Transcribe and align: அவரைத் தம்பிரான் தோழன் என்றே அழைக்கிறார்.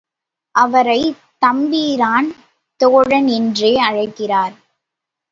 அவரைத் 0.55 1.19
தம்பிரான் 1.39 2.29
தோழன் 2.79 3.27
என்றே 3.27 3.77
அழைக்கிறார். 3.77 4.55